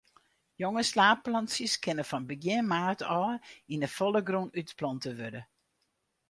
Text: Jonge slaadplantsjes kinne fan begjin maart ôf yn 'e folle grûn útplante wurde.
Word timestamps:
Jonge 0.61 0.83
slaadplantsjes 0.91 1.73
kinne 1.83 2.05
fan 2.09 2.25
begjin 2.29 2.65
maart 2.71 3.01
ôf 3.19 3.41
yn 3.73 3.83
'e 3.85 3.89
folle 3.97 4.21
grûn 4.27 4.55
útplante 4.59 5.11
wurde. 5.19 5.41